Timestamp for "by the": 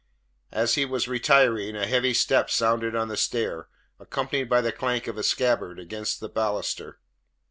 4.49-4.71